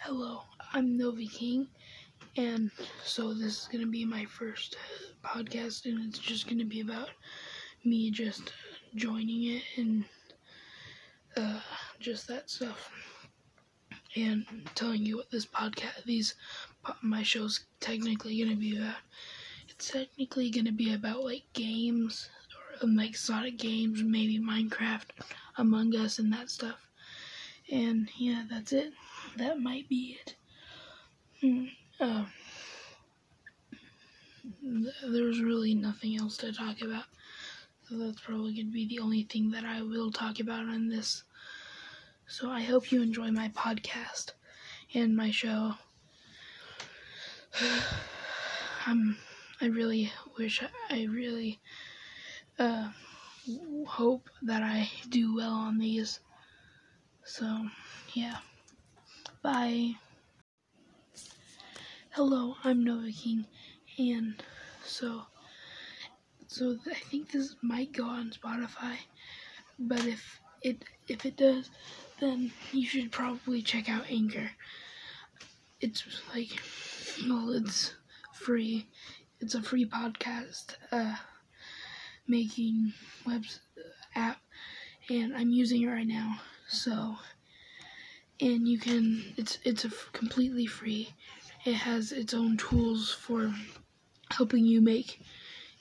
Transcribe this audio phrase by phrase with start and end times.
[0.00, 0.42] Hello,
[0.72, 1.68] I'm Novi King,
[2.36, 2.70] and
[3.04, 4.76] so this is gonna be my first
[5.22, 7.10] podcast, and it's just gonna be about
[7.84, 8.52] me just
[8.94, 10.04] joining it and
[11.36, 11.60] uh,
[12.00, 12.90] just that stuff,
[14.16, 16.34] and telling you what this podcast, these
[17.02, 18.96] my show's technically gonna be about.
[19.68, 25.10] It's technically gonna be about like games or um, like Sonic games, maybe Minecraft,
[25.58, 26.88] Among Us, and that stuff.
[27.70, 28.92] And yeah, that's it.
[29.36, 30.34] That might be it.
[31.40, 31.66] Hmm.
[31.98, 32.24] Uh,
[34.62, 37.04] there's really nothing else to talk about.
[37.88, 40.88] So that's probably going to be the only thing that I will talk about on
[40.88, 41.24] this.
[42.26, 44.32] So I hope you enjoy my podcast
[44.94, 45.74] and my show.
[48.86, 49.16] I'm,
[49.60, 51.60] I really wish, I really
[52.58, 52.90] uh,
[53.86, 56.20] hope that I do well on these.
[57.24, 57.66] So,
[58.14, 58.36] yeah.
[59.42, 59.94] Bye.
[62.10, 63.46] Hello, I'm Nova King,
[63.98, 64.34] and
[64.84, 65.22] so,
[66.46, 68.96] so I think this might go on Spotify,
[69.78, 71.70] but if it if it does,
[72.20, 74.50] then you should probably check out Anchor.
[75.80, 76.60] It's like,
[77.26, 77.94] well, it's
[78.34, 78.88] free.
[79.40, 81.16] It's a free podcast uh,
[82.28, 82.92] making
[83.26, 83.44] web
[84.14, 84.42] app,
[85.08, 86.40] and I'm using it right now.
[86.68, 87.16] So,
[88.40, 91.10] and you can it's it's completely free.
[91.64, 93.52] It has its own tools for
[94.30, 95.20] helping you make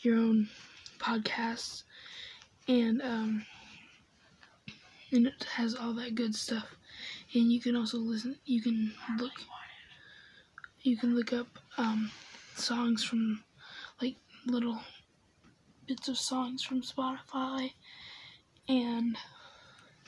[0.00, 0.48] your own
[0.98, 1.84] podcasts,
[2.66, 3.46] and um,
[5.12, 6.74] and it has all that good stuff.
[7.34, 8.36] And you can also listen.
[8.44, 9.32] You can look.
[10.82, 12.10] You can look up um,
[12.56, 13.44] songs from
[14.00, 14.80] like little
[15.86, 17.72] bits of songs from Spotify
[18.68, 19.16] and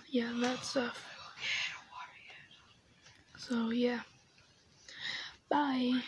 [0.09, 1.10] yeah, that stuff.
[3.41, 4.01] So, yeah.
[5.51, 6.03] Bye.